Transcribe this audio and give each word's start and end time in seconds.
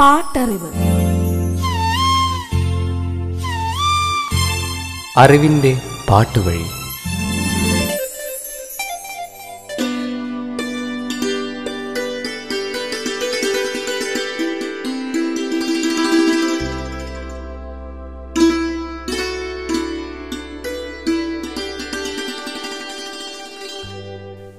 പാട്ടറിവ്. 0.00 0.70
അറിവിന്റെ 5.16 5.80
പാട്ടുവഴി. 6.08 6.64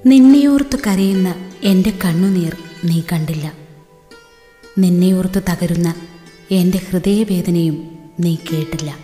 നിന്നെയോർത്ത് 0.05 0.79
കരയുന്ന 0.87 1.35
എന്റെ 1.63 1.93
കണ്ണുനീർ 2.05 2.55
നീ 2.85 3.01
കണ്ടില്ല. 3.11 3.66
നിന്നെയോർത്തു 4.77 5.39
തകരുന്ന 5.39 5.95
എന്റെ 6.51 6.77
ഹൃദയവേദനയും 6.77 7.99
നീ 8.19 8.35
കേട്ടില്ല. 8.35 8.97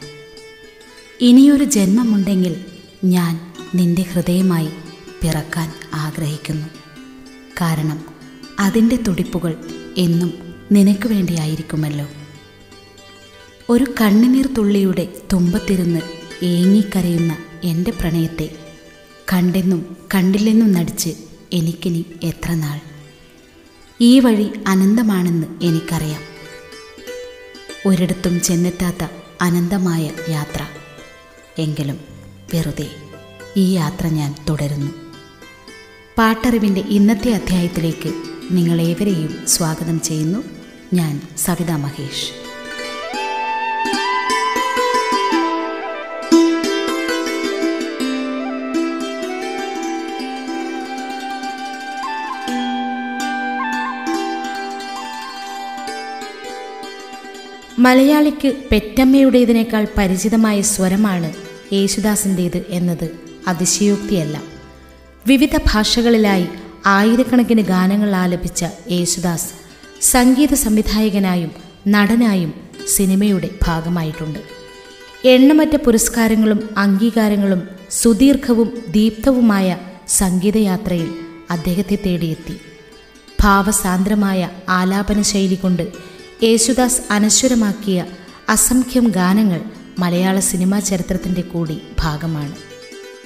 ഇനിയൊരു 1.21 1.63
ജന്മമുണ്ടെങ്കിൽ 1.63 2.65
ഞാൻ 3.03 3.53
നിന്റെ 3.75 4.01
ഹൃദയമായി 4.01 4.69
പിറക്കാൻ 5.21 5.69
ആഗ്രഹിക്കുന്നു. 5.93 6.67
കാരണം 7.61 8.05
അതിന്റെ 8.59 8.95
തുടിപ്പുകൾ 8.95 9.69
എന്നും 9.97 10.33
നിനക്ക് 10.71 11.07
വേണ്ടിയായിരിക്കുമല്ലോ 11.07 12.07
ഒരു 13.69 13.85
കണ്ണുനീർ 14.01 14.47
തുള്ളിയുടെ 14.57 15.07
തുമ്പത്തിരുന്ന് 15.33 15.99
ഏങ്ങിക്കരയുന്ന 16.43 17.37
എന്റെ 17.63 17.91
പ്രണയത്തെ 17.91 18.57
കണ്ടെന്നും 19.33 19.97
കണ്ടില്ലെന്നും 20.15 20.71
നടിച്ച് 20.71 21.09
എനിക്കിനി 21.53 22.05
എത്ര 22.23 22.53
നാൾ? 22.53 22.92
ഈ 24.01 24.19
വഴി 24.19 24.51
അനന്തമാണെന്ന് 24.67 25.47
എനിക്കറിയാം. 25.61 26.21
ഒരിടത്തും 27.85 28.41
ചെന്നെത്താത്ത 28.41 29.07
അനന്തമായ 29.41 30.11
യാത്ര. 30.29 30.65
എങ്കിലും 31.57 31.99
വെറുതെ 32.53 32.87
ഈ 33.57 33.71
യാത്ര 33.71 34.07
ഞാൻ 34.07 34.35
തുടരുന്നു. 34.49 34.91
പാട്ടറിവിന്റെ 36.17 36.81
ഇന്നത്തെ 36.81 37.31
അധ്യായത്തിലേക്ക് 37.31 38.13
നിങ്ങളേവരെയും 38.51 39.47
സ്വാഗതം 39.47 40.01
ചെയ്യുന്നു. 40.01 40.43
ഞാൻ 40.93 41.21
സവിതാ 41.37 41.77
മഹേഷ്. 41.77 42.42
മലയാളിക്ക് 57.83 58.49
പെറ്റമ്മയുടേതിനേക്കാൾ 58.71 59.87
പരിചിതമായ 59.97 60.61
സ്വരമാണ് 60.61 61.29
യേശുദാസിന്റേത് 61.73 62.65
എന്നത് 62.69 63.07
അതിശയോക്തിയല്ല. 63.47 64.41
വിവിധ 65.27 65.57
ഭാഷകളിലായി 65.57 66.47
ആയിരക്കണക്കിന് 66.85 67.61
ഗാനങ്ങൾ 67.61 68.15
ആലപിച്ച 68.15 68.65
യേശുദാസ് 68.91 69.49
സംഗീത 70.01 70.53
സംവിധായകനായും 70.53 71.51
നടനായും 71.87 72.53
സിനിമയുടെ 72.87 73.49
ഭാഗമായിട്ടുണ്ട്. 73.65 74.39
എണ്ണമറ്റ 75.27 75.75
പുരസ്കാരങ്ങളും 75.75 76.69
അംഗീകാരങ്ങളും 76.77 77.61
സുദീർഘവും 77.91 78.69
ദീപ്തവുമായ 78.91 79.77
സംഗീതയാത്രയിൽ 80.07 81.11
അദ്ദേഹത്തെ 81.51 81.97
തേടിയെത്തി. 82.05 82.55
ഭാവസാന്ദ്രമായ 83.41 84.49
ആലാപന 84.69 85.21
ശൈലി 85.21 85.55
കൊണ്ട് 85.55 86.12
യേശുദാസ് 86.43 87.01
അനശ്വരമാക്കിയ 87.11 88.05
അസംഖ്യം 88.49 89.11
ഗാനങ്ങൾ 89.15 89.61
മലയാള 89.99 90.39
സിനിമാ 90.39 90.79
ചരിത്രത്തിന്റെ 90.79 91.41
കൂടി 91.41 91.77
ഭാഗമാണ്. 91.99 92.55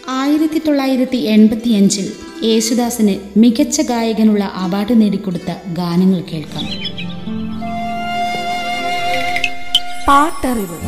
ആയിരത്തി 0.09 0.61
തൊള്ളായിരത്തി 0.67 1.17
എൺപത്തിയഞ്ചിൽ 1.17 2.11
യേശുദാസിന് 2.43 3.39
മികച്ച 3.39 3.81
ഗായകനുള്ള 3.81 4.43
അവാർഡ് 4.43 5.01
നേടിക്കൊടുത്ത 5.01 5.73
ഗാനങ്ങൾ 5.73 6.21
കേൾക്കാം. 6.21 6.65
പാട്ടറിവ്. 10.07 10.79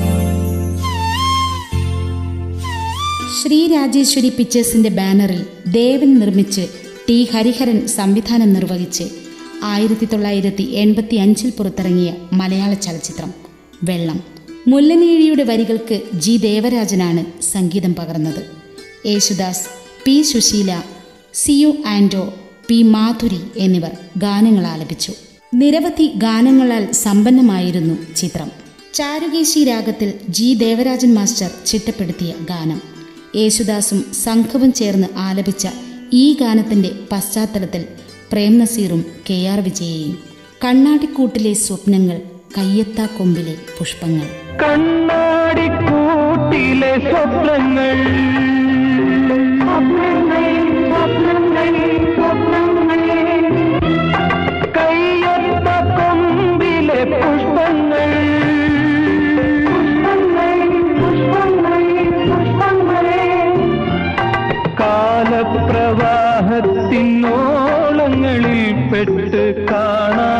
ശ്രീ 3.41 3.67
രാജേശ്വരി 3.67 4.29
പിക്ചേഴ്സിന്റെ 4.29 4.89
ബാനറിൽ 4.89 5.45
ദേവൻ 5.67 6.19
നിർമ്മിച്ച് 6.19 6.67
ടി 7.09 7.29
ഹരിഹരൻ 7.33 7.87
സംവിധാനം 7.87 8.53
നിർവഹിച്ച് 8.53 9.03
ആയിരത്തി 9.63 10.05
തൊള്ളായിരത്തി 10.05 10.63
എൺപത്തി 10.63 11.15
അഞ്ചിൽ 11.15 11.49
പുറത്തിറങ്ങിയ 11.49 12.13
മലയാള 12.33 12.73
ചലച്ചിത്രം 12.73 13.33
വെള്ളം. 13.83 14.23
മുല്ലനേഴിയുടെ 14.67 15.43
വരികൾക്ക് 15.43 16.01
ജി 16.13 16.37
ദേവരാജനാണ് 16.37 17.41
സംഗീതം 17.41 17.95
പകർന്നത്. 17.95 18.45
Yesudas 19.05 19.67
P 20.05 20.21
Susheela 20.21 20.81
see you 21.33 21.73
Anto 21.87 22.33
P 22.67 22.83
Madhuri 22.83 23.39
എന്നിവർ 23.57 23.91
ഗാനങ്ങൾ 24.17 24.67
ആലപിച്ചു. 24.67 25.13
നിരവധി 25.53 26.07
ഗാനങ്ങളാൽ 26.15 26.91
സമ്പന്നമായിരുന്നു 26.91 28.15
ചിത്രം. 28.15 28.51
ചാരുകേശി 28.93 29.63
രാഗത്തിൽ 29.63 30.13
ജി 30.29 30.53
ദേവരാജൻ 30.53 31.13
മാസ്റ്റർ 31.13 31.49
ചിട്ടപ്പെടുത്തിയ 31.65 32.33
ഗാനം. 32.49 32.81
യേശുദാസും 33.35 34.05
സംഘവും 34.23 34.73
ചേർന്ന് 34.73 35.07
ആലപിച്ച 35.15 35.67
ഈ 36.13 36.33
ഗാനത്തിന്റെ 36.33 36.91
പശ്ചാത്തലത്തിൽ 37.11 37.85
പ്രേം 38.31 38.59
നസീറും 38.59 39.05
കെ 39.29 39.47
ആർ 39.47 39.59
വിജയയും. 39.59 40.17
കണ്ണാടിക്കൂട്ടിലെ 40.65 41.53
സ്വപ്നങ്ങൾ 41.53 42.19
കയ്യെത്താ 42.57 43.05
കൊമ്പിലെ 43.05 43.55
പുഷ്പങ്ങൾ. 43.79 44.27
കണ്ണാടിക്കൂട്ടിലെ 44.63 46.91
സ്വപ്നങ്ങൾ. 46.91 47.95
കയ്യൊത്ത 54.77 55.97
കൊമ്പിലെ 55.97 57.03
പുഷ്പങ്ങൾ. 57.03 58.08
പെട്ട് 69.79 70.38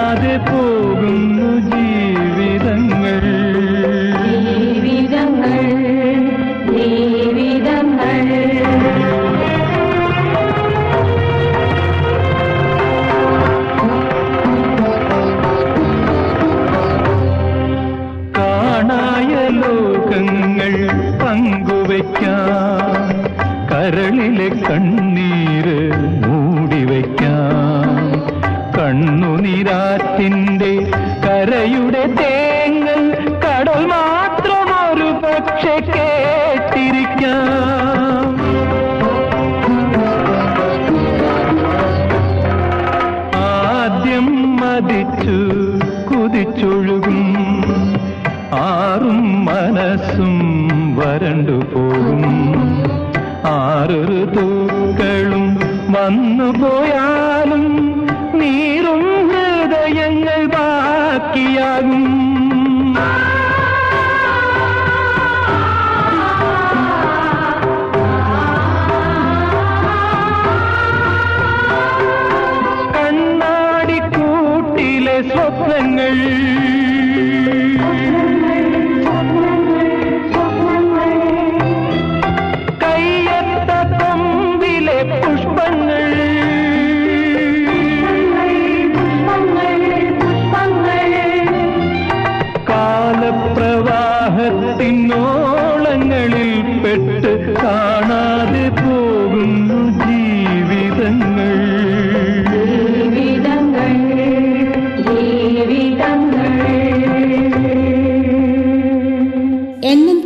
സ്വപ്നങ്ങൾ 75.69 76.48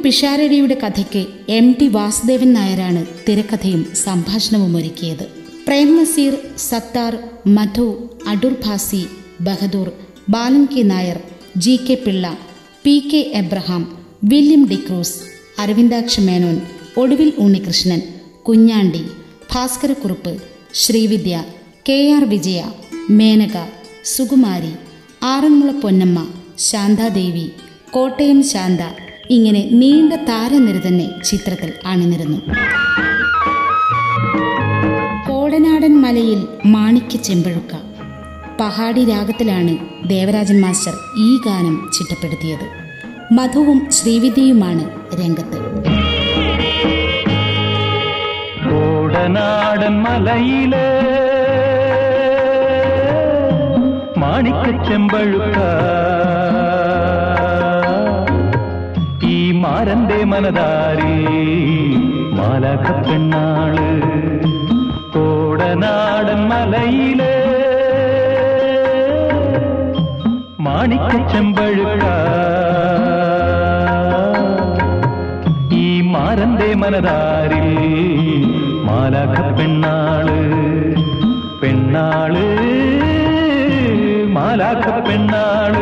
പിഷാരടിയുടെ 0.03 0.73
കഥയ്ക്ക് 0.73 1.21
എം 1.49 1.75
ടി 1.79 1.87
വാസുദേവൻ 1.87 2.53
നായരാണ് 2.53 3.01
തിരക്കഥയും 3.27 3.85
സംഭാഷണവും 3.95 4.77
ഒരുക്കിയത്. 4.77 5.25
Prem 5.67 5.97
Nazir 5.97 6.33
Sathar 6.59 7.13
Madhu 7.47 7.85
Adoor 8.27 8.53
Bhasi 8.65 9.01
Bahadoor 9.41 9.87
Balan 10.29 10.65
K 10.65 10.81
Nair 10.83 11.19
G 11.57 11.75
K 11.87 11.95
Pillai 11.95 12.25
P 12.85 12.99
K 13.11 13.31
Abraham 13.33 13.83
William 14.23 14.67
D'Cruz 14.69 15.17
Aravindaksha 15.59 16.19
Menon 16.19 16.57
Oduvil 16.97 17.33
Unnikrishnan 17.37 18.01
Kunjandi 18.43 19.03
Bhaskarakurup 19.53 20.33
Srividya 20.73 21.35
K 21.89 22.11
R 22.11 22.23
Vijaya 22.25 22.59
Menaka 23.09 23.57
Sukumari 24.05 24.73
Aranmula 25.23 25.71
Ponnamma 25.81 26.19
Santhadevi 26.59 27.47
Kottayam 27.91 28.43
Santha 28.43 28.81
ഇങ്ങനെ 29.33 29.69
നീണ്ട 29.71 30.13
താരനിര 30.13 30.77
തന്നെ 30.87 31.05
ചിത്രത്തിൽ 31.25 31.73
അണിനിരുന്നു. 31.85 32.39
കോടനാടൻ 35.27 35.93
മലയിൽ 36.01 36.47
മാണിക്യ 36.65 37.17
ചെമ്പഴുക്ക. 37.17 37.73
പഹാടി 38.59 39.05
രാഗത്തിലാണ് 39.05 39.73
ദേവരാജൻ 40.09 40.61
മാസ്റ്റർ 40.61 40.93
ഈ 41.17 41.37
ഗാനം 41.45 41.89
ചിട്ടപ്പെടുത്തിയത്. 41.93 42.65
മധുവും 43.33 43.91
ശ്രീവിദ്യയുമാണ് 43.91 44.85
രംഗത്ത്. 45.21 45.59
കോടനാടൻ 48.69 49.95
മലയിലെ 50.03 50.87
മാണിക്കച്ചെമ്പഴുക്ക 54.17 55.57
ഈ 56.21 56.22
മാരന്റെ 59.83 60.23
മനതാരി? 60.23 61.15
മാലാഖ 62.37 62.85
പെണ്ണാൾ 63.05 63.73
കോടനാടൻ 65.13 66.39
മലയിലെ. 66.51 67.33
മാണിക്കച്ചമ്പഴുക 70.59 72.05
ഈ 75.73 76.01
മാരന്റെ 76.01 76.73
മനതാരി 76.75 77.67
മാലാഖ 78.89 79.35
പെണ്ണാൾ. 79.57 80.29
പെണ്ണാൾ 81.63 82.33
മാലാഖ 84.29 84.85
പെണ്ണാൾ. 85.07 85.75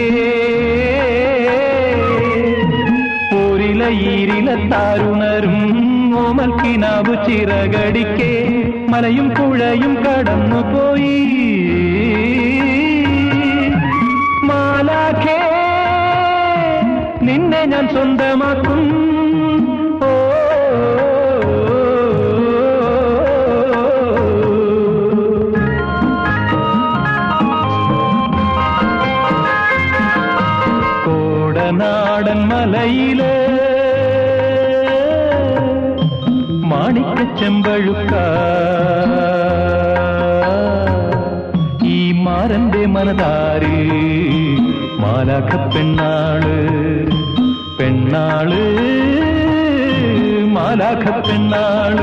ഊരില 3.36 3.88
ഈരില 3.88 4.70
താരുണരും 4.70 5.58
ഓമൽക്കിനാവ് 6.20 7.16
ചിറകടിക്കേ. 7.28 8.34
മലയും 8.90 9.30
പുഴയും 9.30 9.96
കടന്നുപോയി. 9.96 11.20
മാലാഖേ 14.44 15.40
നിന്നെ 17.22 17.66
ഞാൻ 17.66 17.90
സ്വന്തമാക്കും. 17.90 19.19
മലയിലെ 32.90 33.34
മാണിക്ക 36.70 37.18
ചെമ്പഴുക്ക 37.40 38.14
ഈ 41.96 42.00
മാരന്റെ 42.26 42.84
മനതാരി 42.96 43.82
മാലാഖ 45.04 45.52
പെണ്ണാൾ 45.74 46.44
പെണ്ണാൾ 47.80 48.50
മാലാഖ 50.56 51.06
പെണ്ണാൾ. 51.28 51.96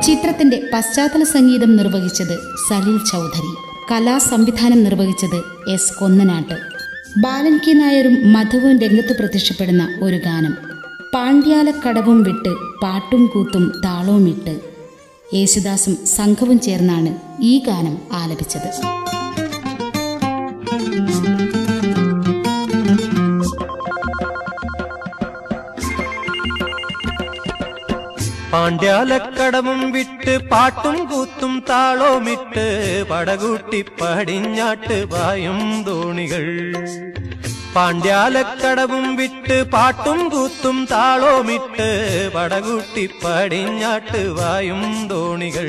ചിത്രത്തിന്റെ 0.00 0.60
പശ്ചാത്തല 0.74 1.22
സംഗീതം 1.36 1.72
നിർവഹിച്ചത് 1.76 2.36
സലീൽ 2.68 2.98
ചൗധരി. 3.12 3.52
കലാസംവിധാനം 3.92 4.82
നിർവഹിച്ചത് 4.84 5.40
എസ് 5.70 5.94
കൊന്നനാട്ട്. 6.00 6.79
ബാലൻ 7.18 7.56
കെ 7.56 7.72
നായരും 7.72 8.32
മധുവും 8.32 8.78
രംഗത്ത് 8.78 9.12
പ്രത്യക്ഷപ്പെടുന്ന 9.18 9.98
ഒരു 10.02 10.16
ഗാനം. 10.16 10.56
പാണ്ഡ്യാലക്കടവും 11.14 12.22
വിട്ട് 12.22 12.54
പാട്ടും 12.82 13.26
കൂത്തും 13.26 13.72
താളവും 13.84 14.28
ഇട്ട് 14.28 14.60
യേശുദാസും 15.34 16.06
സംഘവും 16.06 16.60
ചേർന്നാണ് 16.60 17.42
ഈ 17.42 17.62
ഗാനം 17.66 17.98
ആലപിച്ചത്. 18.12 18.70
പാണ്ഡ്യാലക്കടവും 28.52 29.92
വിട്ട് 29.92 30.48
പാട്ടും 30.48 31.04
കൂത്തും 31.04 31.64
താളോമിട്ട് 31.68 32.66
പടകൂട്ടി 33.10 33.84
പടിഞ്ഞാട്ട് 34.00 35.06
വായും 35.12 35.84
തോണികൾ. 35.86 36.74
പാണ്ഡ്യാലക്കടവും 37.76 39.16
വിട്ട് 39.16 39.70
പാട്ടും 39.70 40.28
കൂത്തും 40.28 40.88
താളോമിട്ട് 40.90 41.88
പടകൂട്ടി 42.34 43.10
പടിഞ്ഞാട്ട് 43.24 44.28
വായും 44.28 45.08
തോണികൾ. 45.10 45.68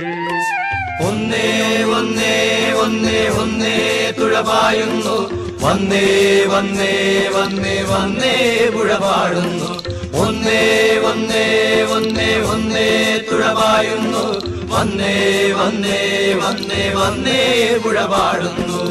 ഒന്നേ 1.08 1.84
ഒന്നേ 1.84 2.74
ഒന്നേ 2.74 3.28
ഒന്നേ 3.28 3.78
തുഴപായുന്നു. 4.20 5.18
വന്നേ 5.66 6.46
വന്നേ 6.46 7.30
വന്നേ 7.36 7.84
വന്നേ 7.84 8.70
പുഴപാടുന്നു. 8.74 9.91
ഒന്നേ 10.13 10.63
വന്നേ 11.03 11.46
വന്നേ 11.91 12.30
വന്നേ 12.39 12.88
തുഴപായുന്നു 13.32 14.24
വന്നേ 14.68 15.15
വന്നേ 15.51 16.00
വന്നേ 16.41 16.84
വന്നേ 16.94 17.39
പുഴപാടുന്നു 17.84 18.82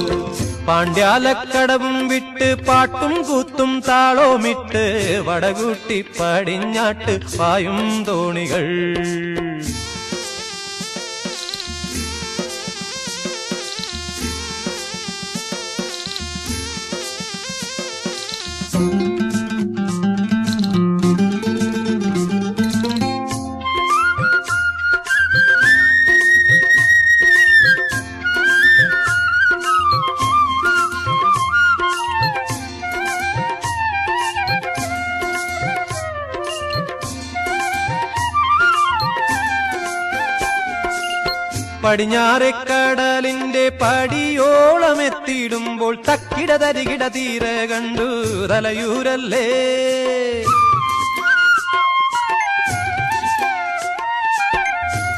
പാണ്ഡ്യാലക്കടവും 0.67 2.09
വിട്ട് 2.09 2.55
പാട്ടും 2.67 3.23
കൂത്തും 3.23 3.83
താളോമിട്ട് 3.89 4.85
വടകൂട്ടി 5.27 6.05
പടിഞ്ഞാട്ട് 6.19 7.15
പായും 7.39 8.05
തോണികൾ. 8.05 8.67
പടിഞ്ഞാറെ 41.91 42.51
കടലിന്റെ 42.51 43.69
പടിയോളം 43.69 45.03
എത്തിയിടുമ്പോൾ 45.03 45.97
തക്കിട 46.09 46.51
തരികിട 46.57 47.09
തീര 47.09 47.45
കണ്ടു 47.71 48.07
തലയൂരല്ലേ? 48.49 49.47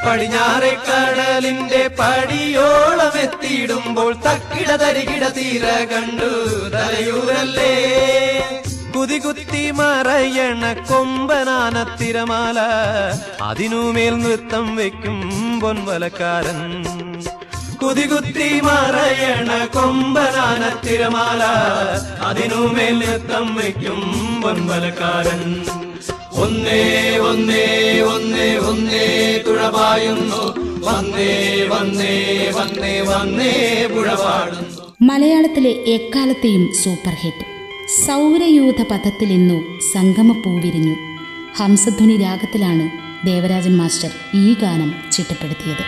പടിഞ്ഞാറെ 0.07 0.73
കടലിന്റെ 0.89 1.89
പടിയോളം 1.89 3.19
എത്തിയിടുമ്പോൾ 3.19 4.15
തക്കിട 4.27 4.77
തരികിട 4.77 5.29
തീര 5.29 5.67
കണ്ടു 5.93 6.31
തലയൂരല്ലേ? 6.73 7.73
കുതികുത്തി 9.03 9.71
മറയണ 9.71 10.73
കൊമ്പനാന 10.73 11.97
തിരമാല. 12.01 12.59
അതിനുമേൽ 13.43 14.19
നൃത്തം 14.19 14.77
വെക്കും 14.77 15.21
പൊൻവലക്കാരൻ. 15.61 16.85
കുതികുത്തി 17.77 18.61
മറയണ 18.61 19.69
കൊമ്പനാന 19.75 20.87
തിരമാല. 20.87 21.43
അതിനുമേൽ 22.21 22.99
നൃത്തം 22.99 23.55
വെക്കും 23.55 24.01
പൊൻവലക്കാരൻ. 24.43 25.65
ഒന്നേ 26.33 27.19
ഒന്നേ 27.19 28.01
ഒന്നേ 28.01 28.57
ഒന്നേ 28.57 29.43
തുഴപായുന്നു 29.47 30.43
വന്നേ 30.87 31.67
വന്നേ 31.69 32.51
വന്നേ 32.55 33.01
വന്നേ 33.01 33.87
പുഴപാടുന്നു 33.95 34.93
മലയാളത്തിലെ 35.03 35.71
എക്കാലത്തെയും 35.71 36.75
സൂപ്പർ 36.85 37.15
ഹിറ്റ്. 37.15 37.52
സൗരയൂഥ 38.01 38.83
പഥത്തിൽ 38.91 39.33
ഇന്നു 39.33 39.81
സംഗമപ്പൂവിരിഞ്ഞു. 39.93 40.97
ഹംസധ്വനി 41.57 42.17
രാഗത്തിലാണ് 42.17 42.91
ദേവരാജൻ 43.27 43.77
മാസ്റ്റർ 43.77 44.11
ഈ 44.35 44.55
ഗാനം 44.63 44.95
ചിട്ടപ്പെടുത്തിയത്. 45.13 45.85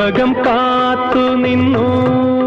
ചെമ്പകം 0.00 0.30
കാത്തു 0.44 1.24
നിന്നു. 1.34 2.39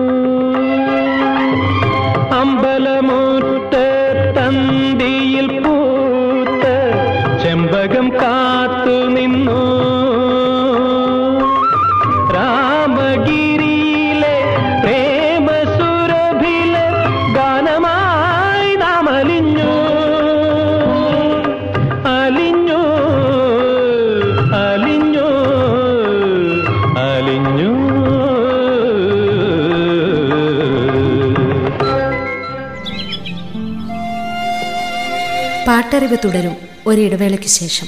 പാട്ടറിവ് 35.68 36.18
തുടരും 36.26 36.56
ഒരിടവേളയ്ക്ക് 36.88 37.46
ശേഷം. 37.46 37.88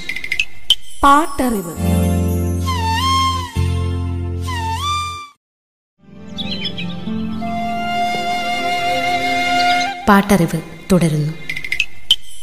പാട്ടറിവ്. 1.03 1.75
പാട്ടറിവ് 10.08 10.62
തുടരുന്നു. 10.91 11.34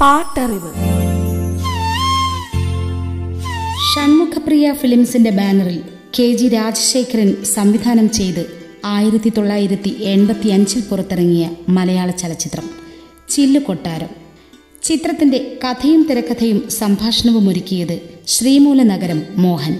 പാട്ടറിവ്. 0.01 0.75
ഷൺമുഖപ്രിയ 3.95 4.73
ഫിലിംസിന്റെ 4.73 5.31
ബാനറിൽ 5.31 5.83
കെ 6.19 6.33
ജി 6.33 6.49
രാജശേഖരൻ 6.49 7.45
സംവിധാനം 7.45 8.11
ചെയ്ത് 8.11 8.71
ആയിരത്തി 8.85 9.33
തൊള്ളായിരത്തി 9.37 9.89
എൺപത്തി 9.89 10.49
അഞ്ചിൽ 10.49 10.81
പുറത്തിറങ്ങിയ 10.81 11.51
മലയാള 11.69 12.11
ചലച്ചിത്രം 12.11 12.71
ചില്ലുകൊട്ടാരം. 13.29 14.22
ചിത്രത്തിന്റെ 14.83 15.59
കഥയും 15.65 16.07
തിരക്കഥയും 16.11 16.71
സംഭാഷണവും 16.71 17.49
ഒരുക്കിയത് 17.49 18.01
ശ്രീമൂല 18.27 18.83
നഗരം 18.83 19.23
മോഹൻ. 19.37 19.79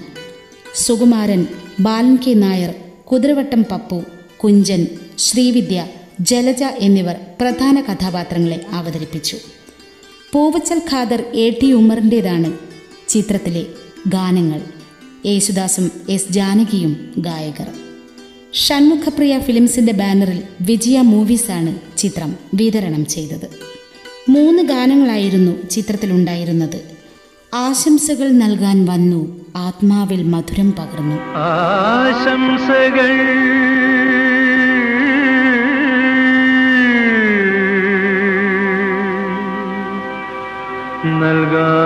സുകുമാരൻ 0.75 1.47
ബാലൻ 1.79 2.15
കെ 2.15 2.33
നായർ 2.33 2.73
കുതിരവട്ടം 3.11 3.65
പപ്പു 3.71 4.03
കുഞ്ചൻ 4.43 4.87
ശ്രീവിദ്യ 5.17 5.87
ജലജ 6.21 6.63
എന്നിവർ 6.63 7.15
പ്രധാന 7.41 7.81
കഥാപാത്രങ്ങളെ 7.81 8.65
അവതരിപ്പിച്ചു. 8.71 9.37
പൂവച്ചൽ 10.33 10.81
ഖാദർ 10.91 11.21
എ 11.21 11.49
ടി 11.49 11.71
ഉമ്മറിന്റേതാണ് 11.71 12.57
ചിത്രത്തിലെ 13.07 13.65
ഗാനങ്ങൾ. 14.07 14.61
യേശുദാസും 15.25 15.91
എസ് 16.09 16.33
ജാനകിയും 16.33 17.13
ഗായകർ. 17.17 17.67
ഷൺമുഖപ്രിയ 18.53 19.39
ഫിലിംസിന്റെ 19.39 19.93
ബാനറിൽ 19.93 20.43
വിജയ 20.61 20.99
മൂവീസാണ് 20.99 21.97
ചിത്രം 21.97 22.35
വിതരണം 22.53 23.05
ചെയ്തത്. 23.05 23.72
മൂന്ന് 24.29 24.63
ഗാനങ്ങളായിരുന്നു 24.63 25.69
ചിത്രത്തിലുണ്ടായിരുന്നത്. 25.69 26.81
ആശംസകൾ 27.53 28.31
നൽകാൻ 28.31 28.85
വന്നു 28.85 29.45
ആത്മാവിൽ 29.55 30.23
മധുരം 30.23 30.71
പകർന്നു. 30.71 31.15
ആശംസകൾ. 31.35 33.09
നൽകാൻ 41.05 41.82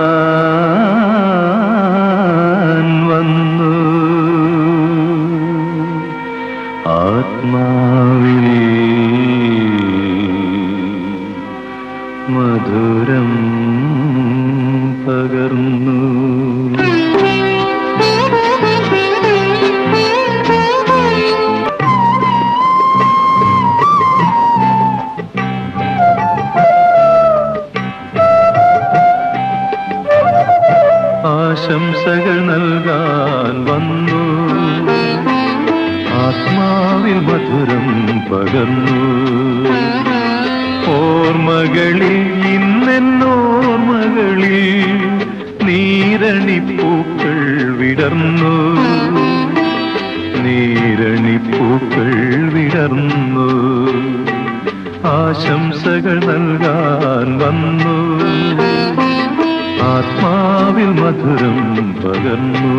ആശംസകൾ 31.48 32.40
നൽകാൻ 32.40 33.64
വന്നു. 33.64 34.48
ആത്മാവിൽ 36.12 37.12
മധുരം 37.12 38.18
പകർന്നു. 38.18 39.28
ഓർമ്മകളിൽ 40.90 42.54
ഇന്നെന്നോർമ്മകളിൽ 42.54 44.86
നീരണിപ്പൂക്കൾ 45.66 47.72
വിടർന്നു. 47.72 48.80
നീരണിപ്പൂക്കൾ 50.42 52.48
വിടർന്നു. 52.48 53.48
ആശംസകൾ 55.04 56.14
നൽകാൻ 56.14 57.38
വന്നു. 57.38 58.18
ആത്മാവിൽ 59.88 60.90
മധുരം 61.02 61.58
പകർന്നു. 62.02 62.72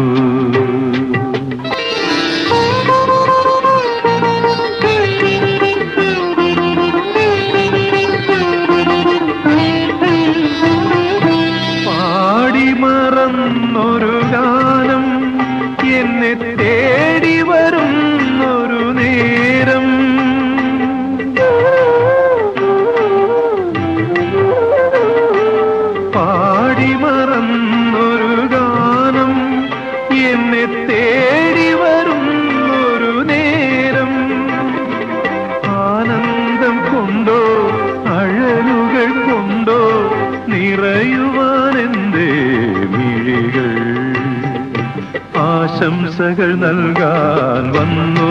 ആശംസകൾ 45.79 46.49
നൽകാൻ 46.55 47.65
വന്നു. 47.75 48.29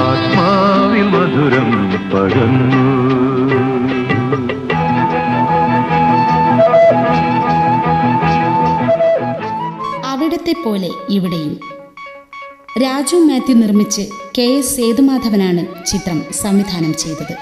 ആത്മാവിൽ 0.00 1.06
മധുരം 1.12 1.70
പകന്നു 2.10 2.82
അവിടത്തെ 10.06 10.54
പോലെ 10.64 10.90
ഇവിടെയും. 11.10 11.54
രാജു 12.82 13.16
മാത്യു 13.16 13.54
നിർമ്മിച്ച് 13.54 14.04
കെ 14.38 14.42
എസ് 14.42 14.76
സേതുമാധവനാണ് 14.76 15.64
ചിത്രം 15.86 16.20
സംവിധാനം 16.42 16.94
ചെയ്തത്. 16.94 17.34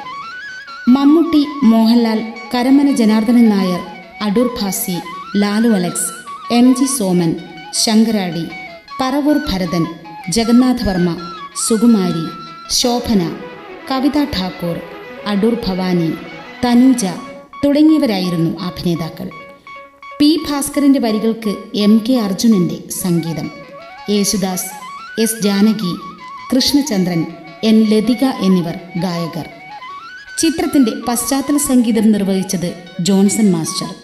Mammootty 0.89 1.47
Mohanlal 1.65 2.23
Karamana 2.55 2.91
Janardanan 2.91 3.49
Nair 3.49 3.83
Adoor 4.23 4.51
Bhasi 4.63 4.97
Lalu 5.37 5.69
Alex 5.69 6.09
M 6.55 6.75
G 6.75 6.85
Soman 6.99 7.33
Sankaradi 7.75 8.45
Paravoor 9.01 9.41
Bharathan 9.49 9.87
Jagannathavarma 10.29 11.17
Sukumari 11.69 12.25
Shobhana 12.71 13.37
Kavitha 13.91 14.25
Thakur 14.25 14.81
Adoor 15.27 15.55
Bhavani 15.67 16.13
Thanuja 16.65 17.05
തുടങ്ങിയവരായിരുന്നു 17.65 18.61
അഭിനേതാക്കൾ. 18.61 19.31
പി 20.19 20.41
ഭാസ്കറിന്റെ 20.51 21.01
വരികൾക്ക് 21.01 21.55
എം 21.75 22.01
കെ 22.09 22.15
അർജുനന്റെ 22.15 22.91
സംഗീതം 22.91 23.51
യേശുദാസ് 24.11 24.71
എസ് 25.21 25.43
ജാനകി 25.43 25.93
കൃഷ്ണചന്ദ്രൻ 26.53 27.27
എൻ 27.65 27.85
ലതിക 27.85 28.25
എന്നിവർ 28.25 28.81
ഗായകർ. 28.97 29.49
ചിത്രത്തിന്റെ 30.39 30.91
പശ്ചാത്തല 31.09 31.57
സംഗീതം 31.57 32.13
നിർവഹിച്ചത് 32.13 32.75
ജോൺസൺ 33.01 33.53
മാസ്റ്റർ. 33.53 34.04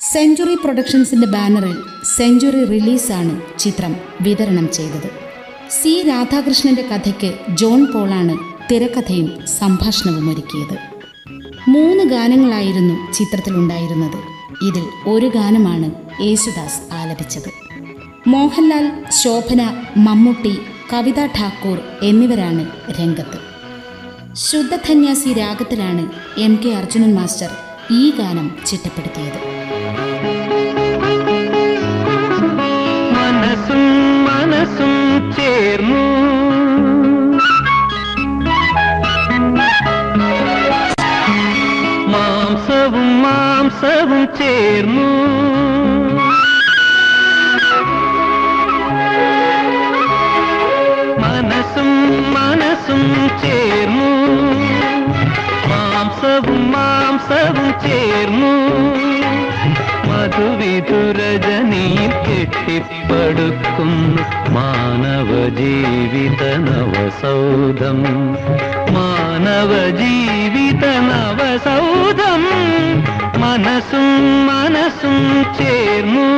സെഞ്ചുറി 0.00 0.54
പ്രൊഡക്ഷൻസിന്റെ 0.54 1.26
ബാനറിൽ 1.26 1.76
സെഞ്ചുറി 2.16 2.64
റിലീസാണ് 2.64 3.58
ചിത്രം 3.58 3.96
വിതരണം 4.20 4.72
ചെയ്തത്. 4.72 5.08
സി 5.70 6.02
രാധാകൃഷ്ണന്റെ 6.08 6.84
കഥയ്ക്ക് 6.90 7.30
ജോൺ 7.60 7.86
പോളാണ് 7.92 8.34
തിരക്കഥയും 8.70 9.28
സംഭാഷണവും 9.58 10.30
ഒരുക്കിയത്. 10.30 10.76
മൂന്ന് 11.68 12.04
ഗാനങ്ങളായിരുന്നു 12.04 13.12
ചിത്രത്തിലുണ്ടായിരുന്നത് 13.12 14.20
ഇതിൽ 14.68 14.84
ഒരു 15.06 15.26
ഗാനമാണ് 15.26 15.90
യേശുദാസ് 16.26 16.80
ആലപിച്ചത്. 16.92 17.50
മോഹൻലാൽ 18.26 18.86
ശോഭന 19.22 19.62
മമ്മൂട്ടി 19.96 20.54
കവിത 20.92 21.26
ഠാക്കൂർ 21.26 21.78
എന്നിവരാണ് 22.02 22.64
രംഗത്ത്. 23.00 23.38
ശുദ്ധധന്യാസി 24.34 25.32
രാഗത്തിലാണ് 25.32 26.06
എം 26.38 26.60
കെ 26.64 26.68
അർജുനൻ 26.68 27.14
മാസ്റ്റർ 27.14 27.50
ഈ 27.90 28.10
ഗാനം 28.10 28.56
ചിട്ടപ്പെടുത്തിയത്. 28.66 29.55
മനസ്സും 33.46 33.82
മനസ്സും 34.24 34.94
ചേർന്നു. 35.36 36.00
മാംസവും 42.12 43.22
മാംസവും 43.22 44.28
ചേർന്നു. 44.38 45.08
മനസ്സും 51.22 51.90
മനസ്സും 52.34 53.04
ചേർന്നു. 53.42 54.10
മാംസവും 55.68 56.72
മാംസവും 56.72 57.68
ചേർന്നു. 57.86 58.54
മധുവിധുരജനിയിൽ 60.38 62.10
കെട്ടിപ്പടുക്കുന്നു 62.24 64.24
മാനവ 64.56 65.28
ജീവിത 65.58 66.42
നവസൗധം 66.66 68.00
മാനവ 68.96 69.70
ജീവിത 70.00 70.84
നവസൗധം 71.08 72.44
മനസ്സും 73.44 74.08
മനസ്സും 74.50 75.18
ചേർന്നു. 75.58 76.28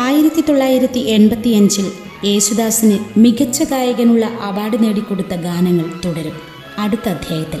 ആയിരത്തി 0.00 0.40
തൊള്ളായിരത്തി 0.40 1.10
എൺപത്തിയഞ്ചിൽ 1.10 2.05
യേശുദാസിന് 2.24 3.18
മികച്ച 3.18 3.62
ഗായകനുള്ള 3.62 4.26
അവാർഡ് 4.26 4.84
നേടിക്കൊടുത്ത 4.84 5.34
ഗാനങ്ങൾ 5.34 6.00
തുടരും. 6.04 6.40
അടുത്ത 6.78 7.08
അധ്യായത്തിൽ. 7.08 7.60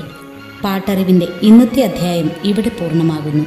പാട്ടറിവിന്റെ 0.64 1.28
ഇന്നത്തെ 1.42 1.82
അധ്യായം 1.82 2.30
ഇവിടെ 2.44 2.68
പൂർണമാകുന്നു. 2.68 3.44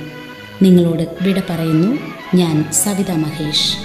നിങ്ങളോട് 0.62 1.18
വിട 1.22 1.40
പറയുന്നു 1.40 1.98
ഞാൻ 2.36 2.72
സവിത 2.72 3.12
മഹേഷ്. 3.12 3.78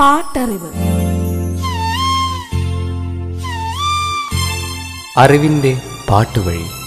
പാട്ടറിവ്. 0.00 0.70
അറിവിന്റെ 5.16 5.80
പാട്ടുവഴി. 6.08 6.85